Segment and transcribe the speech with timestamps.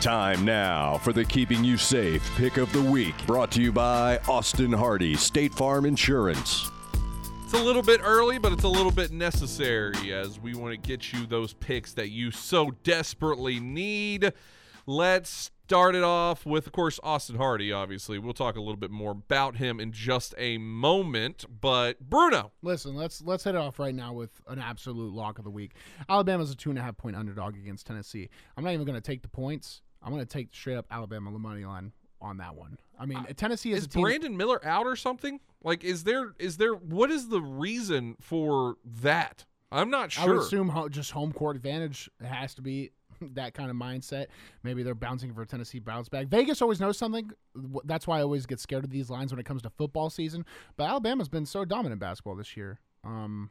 [0.00, 4.18] Time now for the Keeping You Safe Pick of the Week, brought to you by
[4.28, 6.70] Austin Hardy State Farm Insurance.
[7.44, 10.88] It's a little bit early, but it's a little bit necessary as we want to
[10.88, 14.32] get you those picks that you so desperately need.
[14.86, 18.20] Let's start it off with, of course, Austin Hardy, obviously.
[18.20, 21.44] We'll talk a little bit more about him in just a moment.
[21.60, 22.52] But Bruno.
[22.62, 25.72] Listen, let's let's head off right now with an absolute lock of the week.
[26.08, 28.28] Alabama's a two and a half point underdog against Tennessee.
[28.56, 29.82] I'm not even going to take the points.
[30.02, 32.78] I'm going to take straight up Alabama money line on that one.
[32.98, 33.86] I mean, Tennessee is, Is.
[33.88, 35.40] Brandon Miller out or something?
[35.62, 39.44] Like, is there, is there, what is the reason for that?
[39.70, 40.24] I'm not sure.
[40.24, 42.90] I would assume ho- just home court advantage has to be
[43.20, 44.26] that kind of mindset.
[44.62, 46.28] Maybe they're bouncing for a Tennessee bounce back.
[46.28, 47.30] Vegas always knows something.
[47.84, 50.44] That's why I always get scared of these lines when it comes to football season.
[50.76, 52.80] But Alabama's been so dominant basketball this year.
[53.04, 53.50] Um,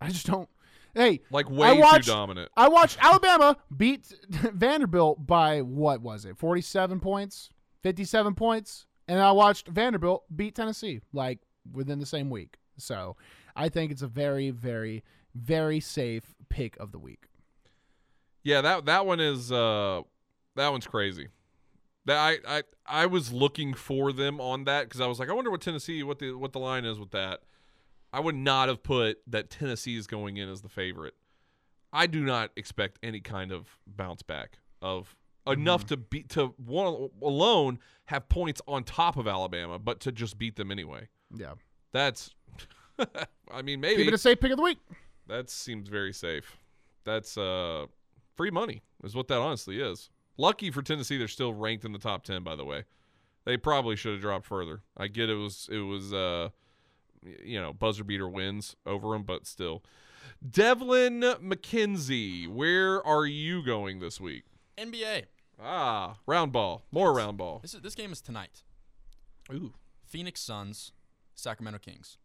[0.00, 0.48] I just don't.
[0.96, 2.50] Hey, like, I way watched- too dominant.
[2.56, 6.36] I watched Alabama beat Vanderbilt by what was it?
[6.38, 7.50] 47 points,
[7.82, 11.38] 57 points, and I watched Vanderbilt beat Tennessee like
[11.70, 12.56] within the same week.
[12.78, 13.16] So,
[13.54, 17.26] I think it's a very very very safe pick of the week.
[18.42, 20.00] Yeah, that that one is uh
[20.56, 21.28] that one's crazy.
[22.06, 25.32] That I I I was looking for them on that because I was like, I
[25.32, 27.40] wonder what Tennessee what the what the line is with that.
[28.16, 31.12] I would not have put that Tennessee is going in as the favorite.
[31.92, 35.14] I do not expect any kind of bounce back of
[35.46, 40.38] enough to beat to one alone have points on top of Alabama, but to just
[40.38, 41.08] beat them anyway.
[41.30, 41.52] Yeah.
[41.92, 42.30] That's
[43.50, 44.78] I mean maybe Keep it a safe pick of the week.
[45.26, 46.56] that seems very safe.
[47.04, 47.84] That's uh
[48.34, 50.08] free money is what that honestly is.
[50.38, 52.42] Lucky for Tennessee, they're still ranked in the top ten.
[52.42, 52.84] By the way,
[53.44, 54.80] they probably should have dropped further.
[54.96, 56.48] I get it was it was uh
[57.44, 59.82] you know buzzer beater wins over him, but still.
[60.48, 64.44] Devlin McKenzie, where are you going this week?
[64.76, 65.24] NBA.
[65.60, 67.60] Ah, round ball, more round ball.
[67.62, 68.62] This is this game is tonight.
[69.52, 69.72] Ooh,
[70.04, 70.92] Phoenix Suns,
[71.34, 72.18] Sacramento Kings.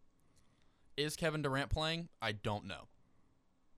[0.96, 2.08] Is Kevin Durant playing?
[2.20, 2.88] I don't know.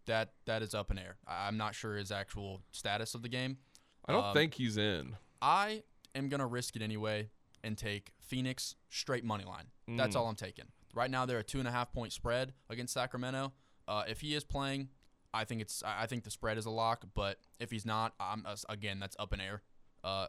[0.07, 1.17] That that is up in air.
[1.29, 3.59] I'm not sure his actual status of the game.
[4.07, 5.17] I don't Um, think he's in.
[5.41, 5.85] I
[6.15, 7.31] am gonna risk it anyway
[7.63, 9.69] and take Phoenix straight money line.
[9.89, 10.19] That's Mm.
[10.19, 10.67] all I'm taking.
[10.95, 13.53] Right now they're a two and a half point spread against Sacramento.
[13.87, 14.89] Uh, if he is playing,
[15.33, 17.05] I think it's I think the spread is a lock.
[17.15, 19.63] But if he's not, I'm uh, again that's up in air.
[20.03, 20.27] Uh,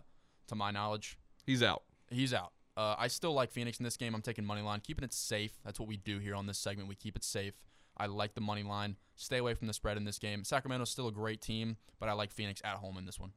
[0.48, 1.84] to my knowledge, He's out.
[2.10, 2.54] He's out.
[2.76, 4.16] Uh, I still like Phoenix in this game.
[4.16, 5.52] I'm taking money line, keeping it safe.
[5.64, 6.90] That's what we do here on this segment.
[6.90, 7.54] We keep it safe.
[7.98, 8.98] I like the money line.
[9.16, 10.44] Stay away from the spread in this game.
[10.44, 13.32] Sacramento's still a great team, but I like Phoenix at home in this one.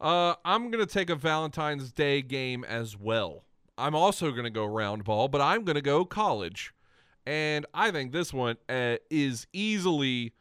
[0.00, 3.44] Uh, I'm gonna take a Valentine's Day game as well.
[3.78, 6.72] I'm also gonna go round ball, but I'm gonna go college,
[7.26, 10.32] and I think this one uh, is easily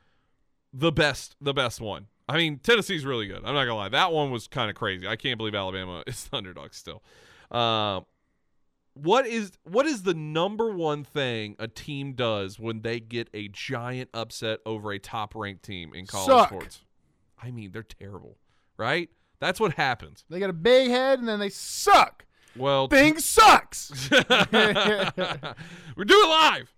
[0.73, 1.35] the best.
[1.41, 2.07] The best one.
[2.28, 3.38] I mean, Tennessee's really good.
[3.38, 3.90] I'm not gonna lie.
[3.90, 5.07] That one was kind of crazy.
[5.07, 7.03] I can't believe Alabama is the underdog still.
[7.51, 8.01] Uh,
[8.96, 13.50] what is what is the number one thing a team does when they get a
[13.50, 16.50] giant upset over a top ranked team in college Suck.
[16.50, 16.81] sports?
[17.41, 18.38] I mean, they're terrible,
[18.78, 19.09] right?
[19.40, 20.23] That's what happens.
[20.29, 22.25] They got a big head and then they suck.
[22.57, 24.09] Well, Thing sucks.
[24.11, 24.25] We're
[26.05, 26.73] doing it live.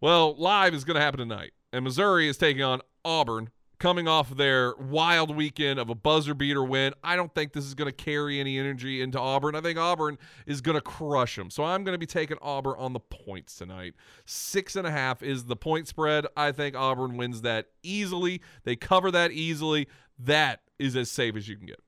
[0.00, 4.34] Well, live is going to happen tonight, and Missouri is taking on Auburn, coming off
[4.36, 6.94] their wild weekend of a buzzer beater win.
[7.02, 9.54] I don't think this is going to carry any energy into Auburn.
[9.56, 10.16] I think Auburn
[10.46, 11.50] is going to crush them.
[11.50, 13.94] So I'm going to be taking Auburn on the points tonight.
[14.26, 16.26] Six and a half is the point spread.
[16.36, 18.40] I think Auburn wins that easily.
[18.64, 19.88] They cover that easily.
[20.18, 21.80] That is as safe as you can get.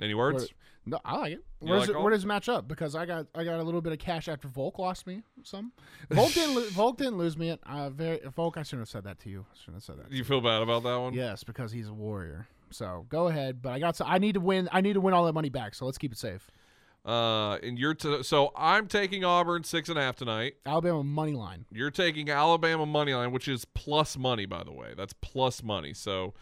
[0.00, 0.42] Any words?
[0.42, 0.48] Where-
[0.86, 1.44] no, I like it.
[1.60, 2.68] You like does it, where does it match up?
[2.68, 5.72] Because I got I got a little bit of cash after Volk lost me some.
[6.10, 7.50] Volk didn't lo- Volk didn't lose me.
[7.50, 7.60] It.
[7.66, 8.56] Uh, very Volk.
[8.56, 9.44] I shouldn't have said that to you.
[9.52, 10.10] I shouldn't have said that.
[10.10, 11.12] Do you feel bad about that one?
[11.12, 12.46] Yes, because he's a warrior.
[12.70, 13.96] So go ahead, but I got.
[13.96, 14.68] To, I need to win.
[14.72, 15.74] I need to win all that money back.
[15.74, 16.50] So let's keep it safe.
[17.04, 20.54] Uh, and you're t- so I'm taking Auburn six and a half tonight.
[20.66, 21.64] Alabama money line.
[21.70, 24.92] You're taking Alabama money line, which is plus money, by the way.
[24.96, 25.94] That's plus money.
[25.94, 26.34] So,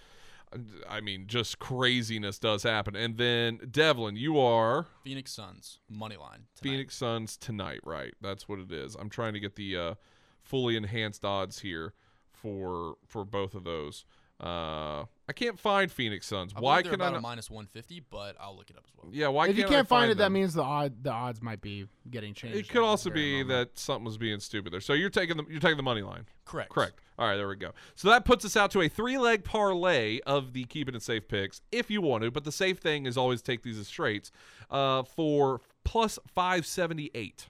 [0.88, 2.94] I mean, just craziness does happen.
[2.94, 6.44] And then Devlin, you are Phoenix Suns money line.
[6.55, 6.70] Tonight.
[6.70, 8.14] Phoenix Suns tonight, right?
[8.20, 8.94] That's what it is.
[8.94, 9.94] I'm trying to get the uh,
[10.43, 11.94] fully enhanced odds here
[12.32, 14.05] for for both of those.
[14.41, 16.53] Uh, I can't find Phoenix Suns.
[16.55, 17.11] I Why believe they're can I?
[17.12, 19.11] Not, a minus 150, but I'll look it up as well.
[19.12, 21.41] yeah, why if you can't I can't find it, that means the odd the odds
[21.41, 22.59] might be getting changed.
[22.59, 23.49] It could also be moment.
[23.49, 24.81] that something was being stupid there.
[24.81, 26.26] So you're taking the you're taking the money line.
[26.44, 26.71] Correct.
[26.71, 27.00] Correct.
[27.19, 27.71] All right, there we go.
[27.94, 31.26] So that puts us out to a three leg parlay of the keeping it safe
[31.26, 32.31] picks if you want to.
[32.31, 34.31] But the safe thing is always take these as straights
[34.71, 37.49] uh, for plus 578.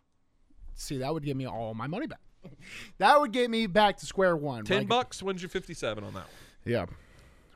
[0.77, 2.21] See, that would give me all my money back.
[2.99, 4.65] that would get me back to square one.
[4.65, 6.29] 10 Like- bucks wins you 57 on that one.
[6.67, 6.87] Yeah.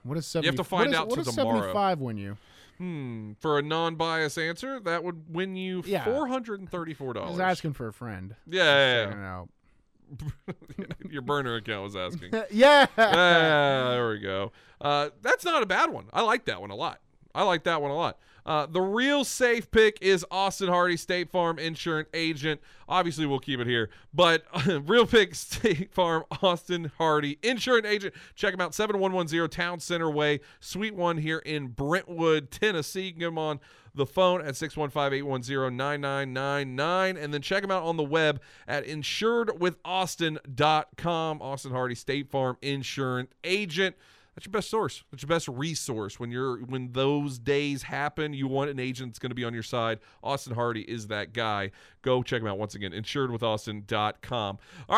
[0.09, 0.47] What is seventy?
[0.49, 1.59] have to find is, out what does tomorrow.
[1.59, 2.37] Seventy-five win you?
[2.79, 3.33] Hmm.
[3.41, 6.05] For a non-biased answer, that would win you Yeah.
[6.05, 7.31] four hundred and thirty-four I dollars.
[7.33, 8.35] was asking for a friend.
[8.47, 10.55] Yeah, yeah, yeah.
[11.11, 12.33] Your burner account was asking.
[12.51, 12.87] yeah.
[12.97, 14.53] Ah, there we go.
[14.81, 16.07] Uh, that's not a bad one.
[16.13, 17.01] I like that one a lot.
[17.39, 18.19] I like that one a lot.
[18.45, 22.61] Uh, the real safe pick is Austin Hardy, State Farm insurance agent.
[22.89, 24.45] Obviously, we'll keep it here, but
[24.89, 28.13] real pick, State Farm, Austin Hardy, insurance agent.
[28.35, 33.13] Check him out, 7110 Town Center Way, Suite 1 here in Brentwood, Tennessee.
[33.13, 33.61] Get on
[33.95, 41.73] the phone at 615-810-9999 and then check them out on the web at insuredwithaustin.com austin
[41.73, 43.97] hardy state farm insurance agent
[44.39, 45.03] that's your best source.
[45.11, 46.21] That's your best resource.
[46.21, 49.53] When you're when those days happen you want an agent that's going to be on
[49.53, 49.99] your side.
[50.23, 51.73] Austin hardy is that guy.
[52.03, 52.93] Go check him out once again.
[52.93, 54.59] Insuredwithaustin.com
[54.89, 54.97] all right